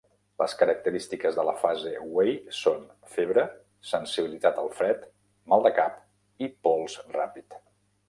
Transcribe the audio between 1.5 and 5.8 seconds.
fase "wei" són febre, sensibilitat al fred, mal de